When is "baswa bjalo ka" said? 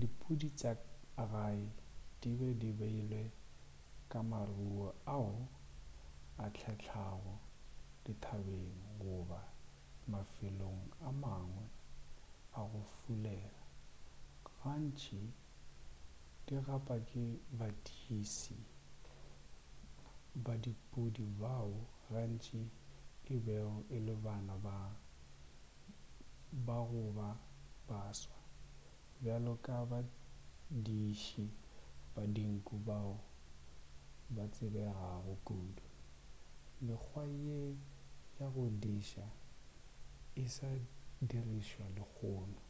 27.88-29.76